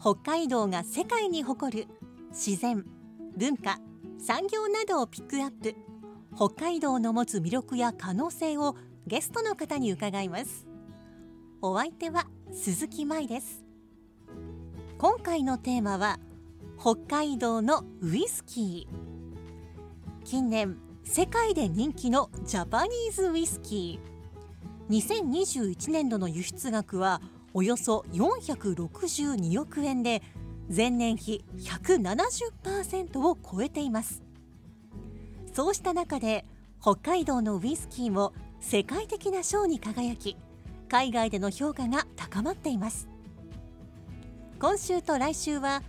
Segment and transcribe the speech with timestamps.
[0.00, 1.86] 北海道が世界に誇る
[2.30, 2.86] 自然
[3.36, 3.78] 文化
[4.18, 5.74] 産業などをピックアップ。
[6.34, 10.66] 北海道の持つ魅力や可能性をゲストの方に伺います。
[11.60, 13.62] お相手は鈴木舞です。
[14.96, 16.18] 今回のテーマは
[16.80, 20.24] 北海道のウイスキー。
[20.24, 24.94] 近年世界で人気のジャパニーズウイスキー。
[24.96, 27.20] 2021年度の輸出額は
[27.52, 30.22] およそ462億円で
[30.74, 34.22] 前年比170%を超えています。
[35.52, 36.44] そうした中で
[36.80, 40.36] 北海道のウイスキーも世界的な賞に輝き
[40.88, 43.08] 海外での評価が高まっています。
[44.60, 45.82] 今週と来週は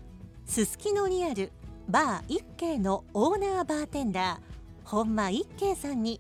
[0.46, 1.52] すすきのにある
[1.90, 4.40] バー一景のオーナーバーテンダー
[4.84, 6.20] 本間一景さんに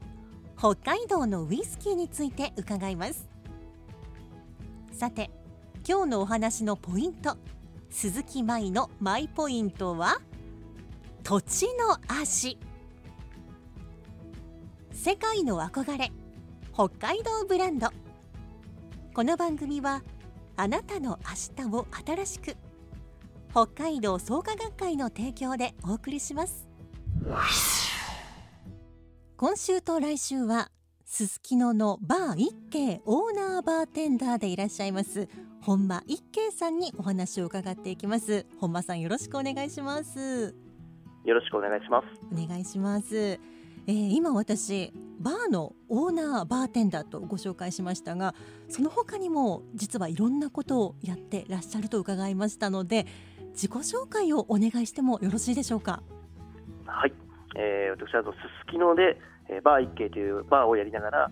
[0.57, 3.30] 北海道のウイスキーについて伺います。
[4.91, 5.31] さて
[5.87, 7.37] 今日のお話のポイント。
[7.89, 10.21] 鈴木舞のマイポイントは
[11.23, 12.57] 土地の味
[14.91, 16.11] 世界の憧れ。
[16.73, 17.89] 北海道ブランド。
[19.13, 20.03] この番組は
[20.55, 21.19] あなたの
[21.57, 22.55] 明日を新しく。
[23.51, 26.67] 北海道創価学会の提供でお送りします。
[29.35, 30.69] 今週と来週は
[31.13, 35.27] すすきののバー一景オーナーバーテンダーでいらっしゃいます
[35.61, 38.45] 本間一景さんにお話を伺っていきます。
[38.61, 40.55] 本間さんよろしくお願いします。
[41.25, 48.33] よろしくお願いしますお願いします、えー、今私バーのオーナーバーテンダーとご紹介しましたが
[48.69, 53.05] その他にも実はいろんなことをやってらっしゃると伺いましたので
[53.49, 56.03] 自己紹介をお願いしてもよろしいでしょうか？
[56.85, 57.13] はい、
[57.55, 59.19] えー、私はすすきので
[59.51, 61.31] えー、バー一景というバーをやりながら、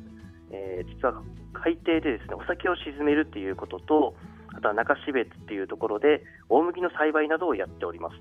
[0.52, 4.16] えー、実は海底でですねお酒を沈めるっていうことと
[4.54, 8.16] あとは中標津っていうところで大麦の栽培などをやっております。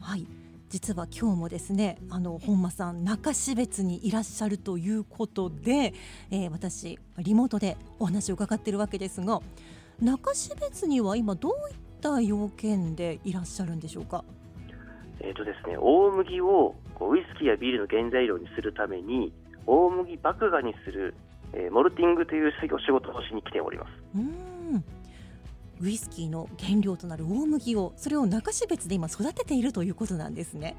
[0.00, 0.26] はい
[0.68, 5.94] 実は今日もですねあの本間さん中標津にいらっしゃるということで、
[6.30, 9.40] えー、私リモートでお話を伺っているわけですが
[10.02, 14.24] 中標津には今どういった要件でいらっしゃるんでしょうか？
[15.20, 19.32] えーとですね、大麦をこうウイスキーやビールの原材料にするために
[19.66, 21.14] 大麦麦芽にする、
[21.52, 23.90] えー、モルティングという仕事をしに来ております。
[24.16, 24.84] うん。
[25.80, 30.76] ウイスキーの原料となる大麦をそれを中標津で今育てているということなんですね。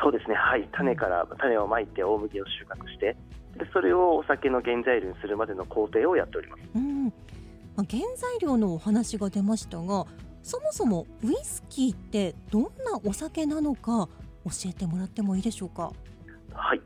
[0.00, 0.36] そうですね。
[0.36, 0.68] はい。
[0.72, 3.16] 種から種をまいて大麦を収穫して
[3.58, 6.62] でそれをお酒の原材料にするまでの工程をやっております。
[6.74, 7.12] うん。
[7.76, 10.06] 原材料のお話が出ましたが
[10.48, 12.68] そもそもウイスキーってどんな
[13.04, 14.08] お酒なのか
[14.44, 15.92] 教えてもらってもいいでしょうか？
[16.54, 16.80] はい。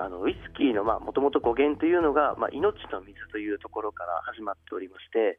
[0.00, 5.38] あのウイスキーのもともと語源というのが、まあ、命の水というところから始まっておりまして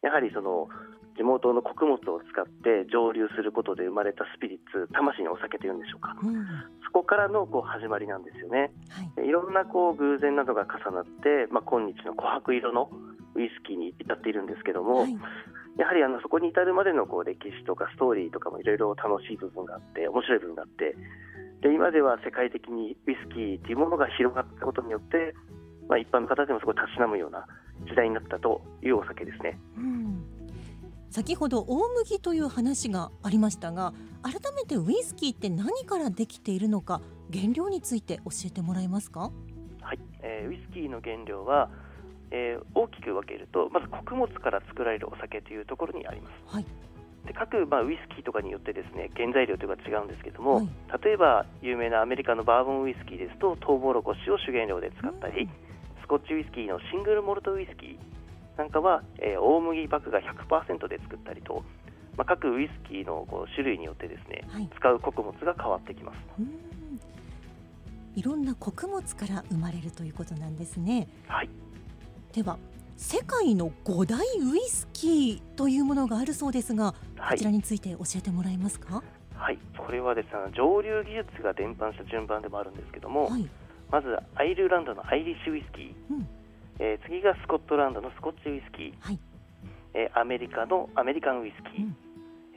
[0.00, 0.68] やはりその
[1.16, 6.46] 地元の穀物を使って蒸留することで生まれたスピリッツ魂のお酒というんでしょうか、うん、
[6.86, 12.88] そこからのこう始まりなんですよね、はい、いろんなこう偶然などが重なって、まあ、今日の琥珀色の
[13.34, 15.18] ウイスキーに至っているんですけども、はい、
[15.78, 20.96] やはりあのそこに至るまでのこう歴史とかストーリーとかもいろいろ楽しい部分があって面白い部分があって
[21.62, 25.34] で今では世界的にウイスキーというものが広がったことによって、
[25.88, 27.46] まあ、一般の方でもすごいたしなむような
[27.86, 29.58] 時代になったというお酒ですね。
[29.76, 30.24] うん。
[31.10, 37.00] 先ほど大麦という話がありましたが改めてウイスキーって何からできているのか
[37.32, 39.30] 原料について教えてもらえますか？
[39.80, 41.70] はい、えー、ウイスキーの原料は
[42.30, 46.54] えー、大きく分けるとまず穀物から作られるお酒というところにあります。
[46.54, 46.66] はい
[47.26, 50.68] で各、まあ、ウイスキーとかによってですね原材料というのが違うんですけども、はい、
[51.04, 55.50] 例えば有名なアメリカのバーボンウイスキーですとトウモロコシを主原料で使ったり、うん、
[56.02, 61.62] スコッチウイスキーのシングルモルトウイスキーなんかは、えー、大麦麦芽100%で作ったりと、
[62.16, 66.18] まあ、各ウイスキーのこう種類によってですね、はい、使う穀物が変わってきます。
[68.16, 71.06] いろんな穀物から生まれるということなんですね。
[71.28, 71.50] はい
[72.32, 72.58] では
[72.96, 79.02] 世界の5大ウイスキーというものがあるそうですが、はい、こちらについて教えてもらえますか？
[79.34, 79.58] はい。
[79.76, 83.48] これはですね蒸留技術が伝播した順番でもあるんですけども、はい、
[83.90, 86.28] まずアイルランドのアイリッシュウイスキー、うん、
[86.78, 89.18] えー、次がスコットランドのスコッチウイスキー、はい、
[89.94, 91.96] えー、アメリカのアメリカンウイスキー、うん、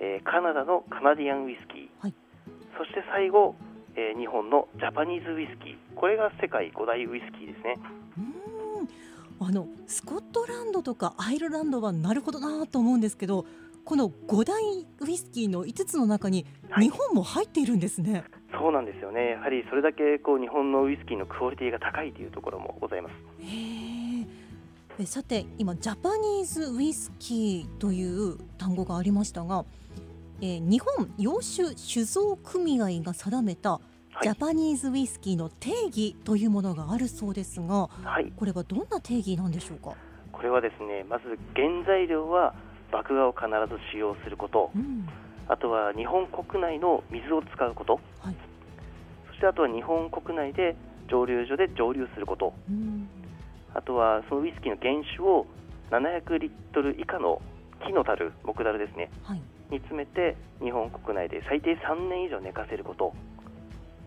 [0.01, 2.13] えーカナダのカナディアンウイスキー、はい。
[2.77, 3.55] そして最後、
[3.95, 5.75] えー日本のジャパニーズウイスキー。
[5.95, 7.77] これが世界5大ウイスキーですね
[9.43, 13.45] あのスコットランドとかアイルランドはなるほどなと思うんですけど
[13.83, 14.61] この5大
[14.99, 16.85] ウイスキーの5つの中にはい。
[16.85, 18.23] 日本も入っているんですね。
[18.57, 19.31] そうなんですよね。
[19.31, 23.15] やはりそれだけこう日本のウイスキーのクオリティが高いというところもございます。
[24.99, 29.65] えさて今ジャパニーズウイスキーという単語がありましたが、
[30.41, 33.90] えー日本洋酒酒造組合が定めたはい
[34.21, 38.31] ジャパニーズウイスキーの定義というものがあるそうですがはい。
[38.35, 39.95] これはどんな定義なんでしょうか、
[40.31, 41.25] これはですねまず
[41.55, 42.53] 原材料は
[42.91, 44.69] 麦芽を必ず使用すること。
[44.75, 45.07] うん。
[45.47, 47.99] あとは日本国内の水を使うこと。
[48.19, 48.35] はい。
[49.29, 50.75] そしてあとは日本国内で
[51.09, 52.53] 蒸留所で蒸留すること。
[52.69, 53.07] うん。
[53.73, 55.47] あとはそのウイスキーの原酒を
[55.89, 57.41] 700リットル以下の
[57.85, 59.09] 木の樽木樽ですね。
[59.23, 59.41] はい。
[59.71, 63.13] に詰めて日本国内で最低3年以上寝かせること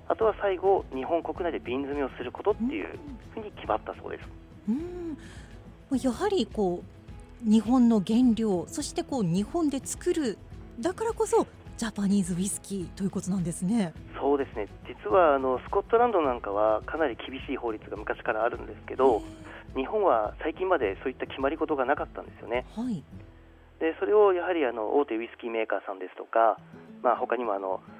[0.08, 2.98] あとは最後日本国内で瓶詰めをすることっていう
[3.32, 4.28] ふうに決まったそうです。
[4.68, 5.18] うん。
[5.98, 10.38] やはりこう日本の原料そしてこう日本で作る
[10.80, 11.46] だからこそ
[11.76, 13.92] ジャパニーズウイスキーということなんですね。
[14.18, 14.68] そうですね。
[14.86, 19.22] 実はあのスコットランドなんかはかなり厳しい法律が昔からあるんですけど
[19.76, 22.64] 日本は最近までそういった決まり事がなかったんですよね。
[22.76, 23.02] はい。
[23.80, 26.58] でそれをやはりあの大手ウイスキーメーカーさんですとか、
[27.02, 27.93] まあ、他にもあの、えー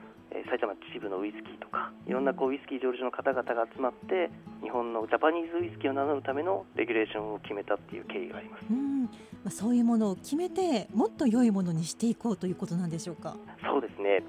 [0.50, 4.30] 埼玉秩父のウイスキーとかいろんなこうウイスキー蒸留所の方々が集まって
[4.62, 8.66] 日本のジャパニーズウイスキーを名乗るためのレギュレーションを決めたっていう経緯があります。
[8.70, 9.10] うん、ま
[9.46, 13.36] あそういうものを決めてもっと良いものにしていこうということなんでしょうか？
[13.64, 14.22] そうですね。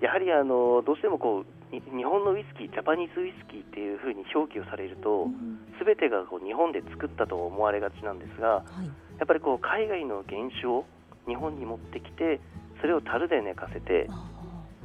[0.00, 8.86] やはりあのどうしてもこうに日本のウイスキージャパニーズウイスキーっていうふうに表記をされるとうん全てがこう日本で作ったと思われがちなんですがはい。
[9.18, 10.84] やっぱりこう海外の原酒を
[11.28, 12.40] 日本に持ってきて
[12.80, 14.31] それを樽で寝かせてあ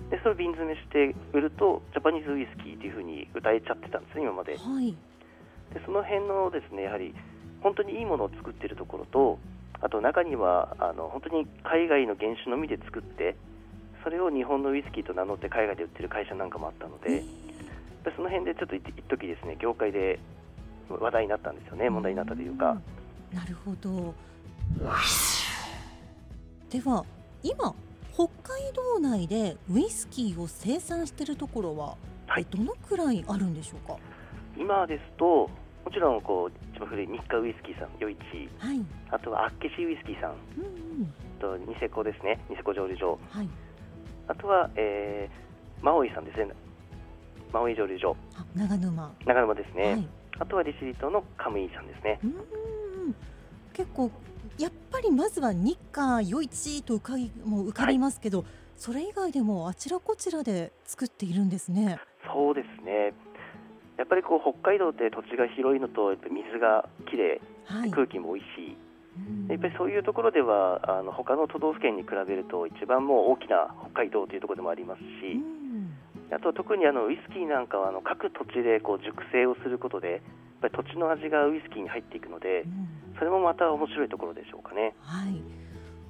[0.09, 4.95] でそれを瓶詰めして売るとジャパニーズウイスキーというふうに歌えちゃってたんですね今までーはい。
[5.74, 7.13] でその辺のですねやはり
[7.62, 9.39] 本当にいいものを作っているところと
[9.81, 13.36] あと中にはあの本当に海外の原酒のみで作って
[14.04, 17.21] それを日本のウイスキーと名乗って海外で売ってる会社なんかもあったので
[18.07, 20.19] でその辺でちょっと一一時ですね業界で
[20.89, 22.80] 話題になったんですよね問題になったというか。
[23.33, 24.15] なるほど。
[26.69, 27.04] では
[27.44, 27.74] 今
[28.17, 33.95] 北海道内でウイスキーを生産しているところは、はいえどのくらいあるんでしょうか？
[34.57, 35.25] 今ですと
[35.85, 38.81] もちろんこう一番古い日課ウイスキーさん余市はい。
[39.11, 41.13] あとはあっけしウイスキーさんうんうん。
[41.37, 43.49] あとニセコですねニセコ蒸留所はい。
[44.27, 46.47] あとは、えー、マオイさんですね
[47.53, 49.13] マオイ蒸留所あ長沼。
[49.27, 50.07] 長沼ですね、はい。
[50.39, 53.15] あとは利尻島のカムイさんですねうん
[53.73, 54.09] 結構
[54.57, 58.45] やっぱりまずは日課余市と浮かびもう浮かびますけど、
[58.75, 62.00] それ以外でもあちらこちらで作っているんですね。
[62.31, 63.13] そうですね
[63.98, 67.92] やっぱりこう北海道って土地が広いのとやっぱ水がきれはいい。
[67.92, 75.98] 空気も美味しい、うんやっぱりそういうところではあの他の都道府県に比べると一番もう大きな北海道というところでもありますうし、ん
[76.30, 80.21] あと特にあのウイスキーなんかはあの各土地でこう熟成をすることで
[80.62, 82.87] ぱり土地の味がウイスキーに入っていくのでうん
[83.18, 84.94] それもまた面白いところでしょうかね。
[85.02, 85.42] はい。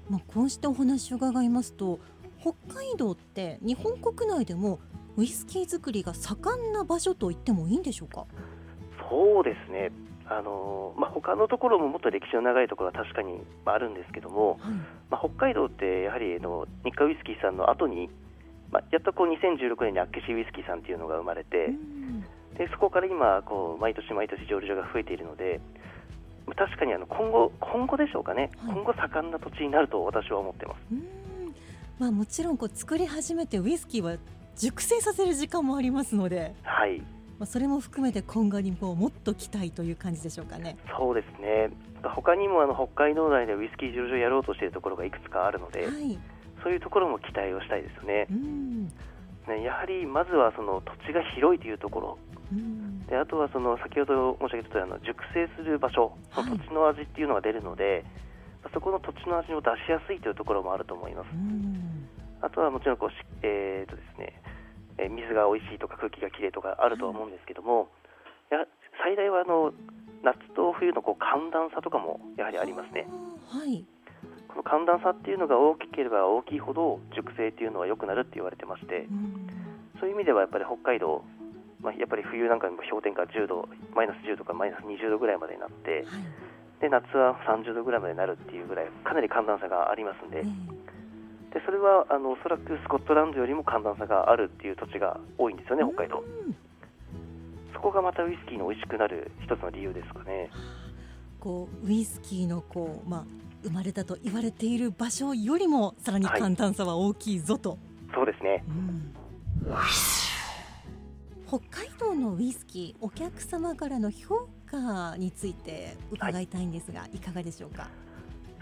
[0.09, 1.99] まあこうしてお話を伺いますと、
[2.41, 4.79] 北海道って日本国内でも
[5.15, 8.25] ウイスキー作りが盛んな場所と言ってもいいんでしょうか？
[9.09, 9.91] そうですね
[10.29, 14.71] あのまあ、他のところももっと歴史の長いところは確かにまああるんですけども、はい。
[15.09, 18.09] まあ、北海道ってやはりあの日課ウイスキーさんの後に、
[18.69, 22.16] まあ、やっとこう2016年にあっけしウイスキーさんっていうのが生まれて、うん
[22.57, 25.59] でそこから今こう毎年毎年蒸留所が増えているので
[26.45, 31.03] まあ確かにあの今後今後でしょうかね、はい今後盛んな土地になると私は思ってますうん
[31.99, 34.17] まあもちろんこう作り始めてウイスキーは
[34.55, 36.99] 熟成させる時間もありますので、はい
[37.39, 40.75] まあそれも含めて今後にこうもっと期待という感じでしょうかね。
[40.97, 41.69] そうですね
[42.03, 46.17] 他にもあの北海道内でウイスキー蒸留所やろうとしているところがいくつかあるので、はい。
[46.63, 48.85] そういうところも期待をしたいですよねうん。
[48.85, 52.26] ねやはりまずはその土地が広いというところうん。
[53.09, 58.05] であとはその先ほど申し上げたとおりあの熟成する場所、その土地の味っていうのが出るので、
[58.73, 61.27] そこの土地の味を出しやすいというところもあると思います。
[61.33, 62.07] うん。
[62.41, 64.41] あとはもちろんこうし、えーとですね
[64.97, 67.89] えー水が美味しいとか空気がきれいとかあるとは思うんですけども、
[68.49, 68.65] や
[69.03, 69.73] 最大はあの
[70.23, 73.07] 夏と冬のこう寒暖差とかもやはりありますね。
[73.47, 73.85] はい。
[74.47, 79.47] この寒暖差っていうのが大きければ大きいほど熟成っていうのは良くなるって言われてましてう、ん。
[79.99, 81.23] そういう意味ではやっぱり北海道、
[81.81, 86.03] まあ、やっぱり冬なんかにも氷点下10度、マイナス10度かマイナス20度ぐらいまでになって、はい。
[86.81, 90.43] で夏は30度ぐらいまでになるっていうぐらい、かなり寒暖差がありますんで。
[91.53, 96.23] でそれはあのおそらくスコットランドよりも寒暖差があるっていう土地が多いんですよね、北海道。
[97.73, 100.49] そこがまたウイスキーの美味しくなる一つの理由ですかね。
[101.39, 103.23] こうウイスキーのこうまあ
[103.63, 107.79] 生まれたと言われている場所よりもさらに寒暖差は大きいぞと、はい、
[108.15, 109.13] そうですね、うん、
[111.47, 117.87] 北海道のウイスキーお客様からの評価について伺いたいんですが、はい、いかがでしょうか？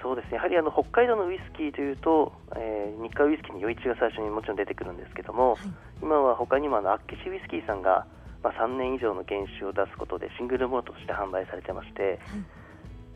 [0.03, 0.35] そうですね。
[0.35, 5.57] やはりあの北海道のウイスキーというと、えー、日課ウイスキーに余市が最初にもちろん出てくるんですけども、はい、
[6.03, 8.05] 今は他にもあのアッケシウイスキーさんが、
[8.43, 12.45] まあ、3年以上の原酒を出すことでシングルモルトとして販売されてまして、はい、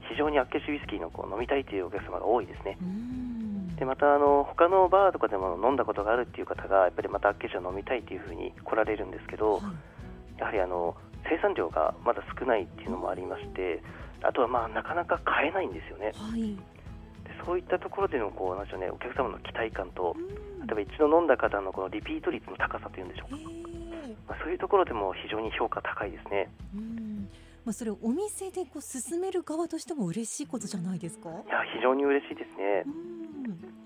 [0.10, 2.76] 非常にアッケシウイスキーのこう飲みたいというお客様が多いですね。
[3.80, 9.62] でまたあの他のバーとかでも飲んだことがあるっていう方がやっぱりまたアッケシを飲みたいというふうに来られるんですけど、
[10.38, 10.96] やはりあの
[11.30, 13.82] 生産量がまだ少ないっていうのもありまして
[14.22, 16.12] あとはまあなかなか買えないんですよね。
[16.14, 16.58] はい。
[17.46, 20.14] そういったところでのこうなんでしょう、ね、お客様の期待感と、
[20.68, 23.38] 例えば一度飲んだ方のこのリピート率の高さというんでしょうか、
[24.28, 26.50] まあ、そういうところでも非常に評価高いですね。
[27.64, 31.30] まあ、それお店でこう進める側としても嬉しいことじゃないですか？
[31.30, 32.84] いや非常に嬉しいですね。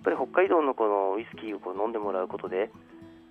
[0.04, 2.72] やっぱり北海道のこのウイスキーをこう飲んでもらうことで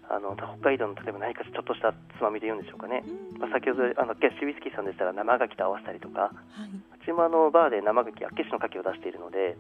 [0.09, 3.05] あの北海道の例えば何かちょっとしたつまみで言うんでしょうかね、
[3.39, 9.57] まあ、先ほどあのキャッシュウイスキーさんでしたら生牡蠣と合わせたりとか、はい、うちもあのバーで生牡蠣、あっけしの牡蠣を出しているので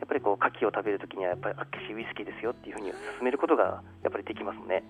[0.00, 4.84] やっぱりこう牡蠣を食べるときにはやっぱりあっけしウイスキーですよっていうふうに進めることがやっぱりできますね。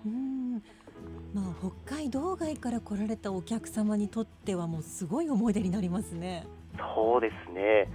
[1.33, 6.47] まあ、北海道外から来られたお客様にとってはもうすごい思い出になりますね。
[6.95, 7.87] そうですね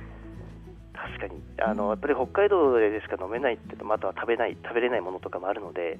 [1.04, 1.42] 確かに。
[1.60, 5.98] あの、やっぱり北海道でしか飲めないってまたは食べない食べれないものとかもあるので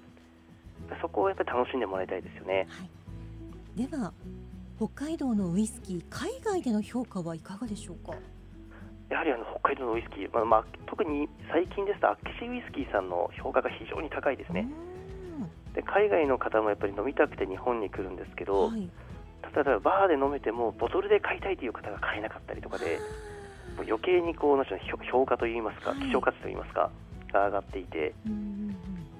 [1.01, 2.85] そこをやっぱり楽しんでもらいたいですよね、は
[3.85, 4.13] い、では
[4.77, 8.17] 北海道のウイスキー海外での評価はいかがでしょうか？
[9.11, 14.67] やはりあの北海道のウイスキー、まあまあ、特に最近ですとアッケシウイスキーさんの評価が非常に高いですね。
[15.75, 22.99] で海外の方もやっぱり飲みたくて日本に来るんですけど、はい、例えばバーで飲めてもボトルで買いたいという方が買えなかったりとかで
[23.83, 24.67] 余計にこうなん
[25.11, 26.91] 評価といいますか、希少価値といいますか
[27.33, 28.15] が上がっていて、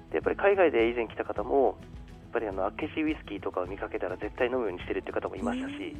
[0.09, 5.95] でやっぱり海外で以前来た方もやっぱりあのアッケシウイスキーとかを見かけたら絶対飲むようにしてるっていう方もいましたし、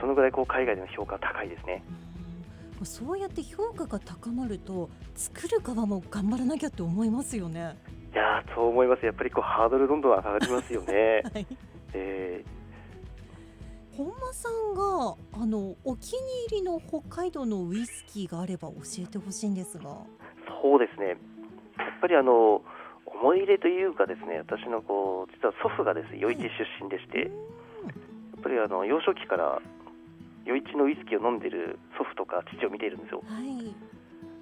[0.00, 1.82] そのぐらいこう海外での評価は高いですね。
[2.84, 7.76] そうやって評価が高まると作る側も頑張らなきゃって思いますよね。
[8.12, 9.06] いやそう思います。
[9.06, 11.22] やっぱりこうハードルどんどん上がりますよね。
[11.32, 11.46] はい、
[11.94, 12.61] えー、
[13.96, 19.96] 本間さんがあのお気に入りの北海道のウイスキーがあれば教えてほしいんですが。
[20.62, 21.08] そうですね。
[21.08, 21.16] やっ
[22.00, 22.62] ぱりあの
[23.06, 26.48] 思い入れというかですね、私のこう実は祖父がですね、余市出
[26.82, 27.30] 身でして、やっ
[28.42, 29.60] ぱりあの幼少期から
[30.46, 33.22] 余市のウイスキーを飲んでる祖父とか父を見ているんですよ。
[33.26, 33.60] はい、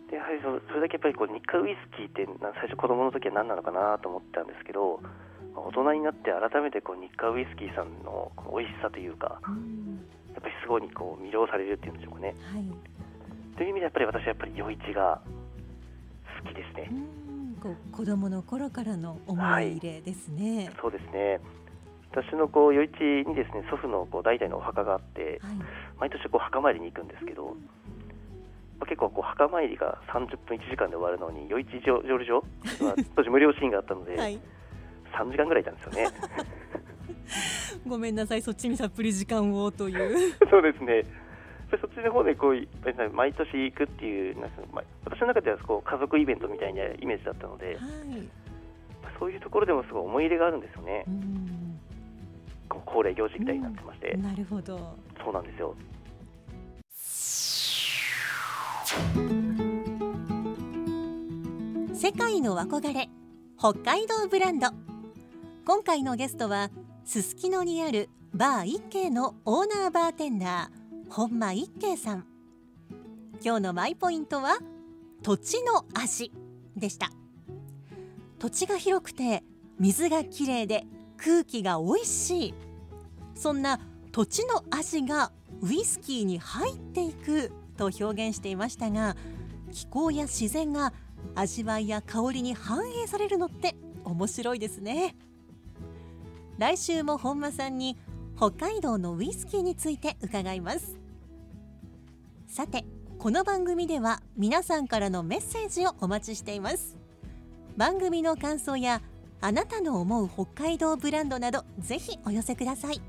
[0.08, 2.26] でやはりそれだけやっぱりこう日課ウイスキーって
[2.60, 5.00] 最初子供の時は何なのかなと思ったんですけど
[5.56, 10.00] 大人になって改めてこう日課ウイスキーさんの美味しさというか、うん、
[10.32, 12.34] やっぱりすごいこう魅了されるっていうんでしょうかね。
[12.52, 12.64] はい、
[13.56, 15.20] という意味でやっぱり私はやっぱり余市が
[16.42, 16.90] 好きですね。
[17.62, 20.66] こう子供の頃からの思い入れですね。
[20.66, 21.40] はい、そうですね。
[22.10, 25.56] 私のこう余市にですね祖父のこう代々のお墓があって、はい、
[25.98, 27.54] 毎年こう墓参りに行くんですけど、
[28.80, 32.42] まあ、結構こう墓参りが30分1時間で終わるのに余市蒸留所
[32.84, 34.40] は当時無料シーンがあったので、 はい、
[35.12, 36.06] 3時間ぐらいいたんですよね。
[37.86, 40.34] ごめんなさい、そっちにたっぷり時間をという。
[40.50, 41.04] そうですね。
[41.70, 47.78] そっちの方でこう毎年行くっていうなんか、まあ、私の中ではこう家族イベントみたいなイメージだったので、はい、
[49.20, 51.04] そういうところでもすごい思い入れがあるんですよね。
[52.86, 55.74] 恒例行事みたいになってまして、うん、なるほどそうなんですよ
[61.94, 63.08] 世界の憧れ
[63.58, 64.68] 北海道ブランド
[65.72, 66.68] 今回のゲストは
[67.04, 72.26] すすきのにあるバー一景のオーナーバーテンダー本間一景さん。
[73.40, 74.58] 今日のマイポイントは
[75.22, 76.32] 土地の味
[76.76, 77.12] でした。
[78.40, 79.44] 土地が広くて
[79.78, 80.86] 水がきれいで
[81.16, 82.54] 空気が美味しい。
[83.36, 83.78] そんな
[84.10, 85.30] 土地の味が
[85.62, 89.16] ウイスキーに入っていくと表現していましたが
[89.70, 90.92] 気候や自然が
[91.36, 95.14] 味わいや香りに反映されるのって面白いですね。
[96.60, 97.96] 来週も本間さんに
[98.36, 100.98] 北海道のウイスキーについて伺います。
[102.48, 102.84] さて
[103.18, 106.98] この番組では皆さんからのメッセージをお待ちしています。
[107.78, 109.00] 番組の感想や
[109.40, 113.00] あなたの思う北海道ブランドなどぜひお寄せください。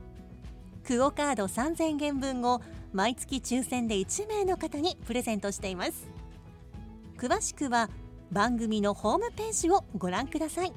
[0.88, 2.62] クオカード3000元分を
[2.94, 6.08] 毎月抽選で1名の方にプレゼントしています。
[7.18, 7.90] 詳しくは
[8.32, 10.72] 番組のホームページをご覧ください。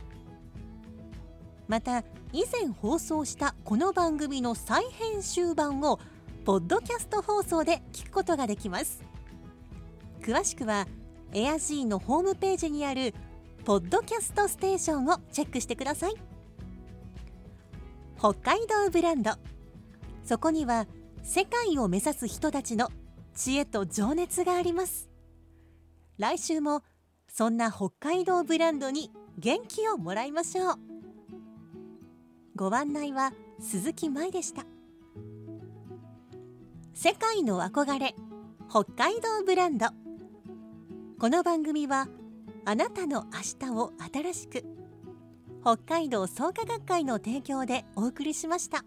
[1.69, 2.03] また
[2.35, 6.01] 以前放送したこの番組の再編集版を
[6.45, 9.05] ポッドキャスト放送で聞くことができます。
[10.21, 10.89] 詳しくは
[11.33, 13.15] エアジーのホームページにある
[13.65, 16.15] ポッドキャストステーションをチェックしてください。
[18.19, 19.31] 北海道ブランド。
[20.25, 20.89] そこには
[21.23, 22.91] 世界を目指す人たちの
[23.37, 25.09] 知恵と情熱があります。
[26.19, 26.83] 来週も
[27.29, 30.94] そんな北海道ブランドに元気をもらいましょう。
[32.57, 34.65] ご案内は鈴木舞でした
[36.93, 38.15] 世界の憧れ
[38.71, 39.87] 北海道ブランド
[41.19, 42.07] この番組は
[42.65, 44.65] あなたの明日を新しく
[45.63, 48.85] 北海道創価学会の提供でお送りしました。